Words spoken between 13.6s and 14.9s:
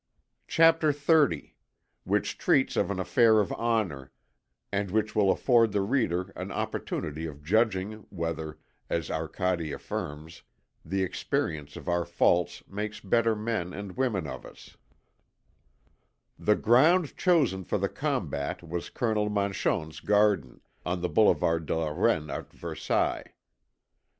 AND WOMEN OF US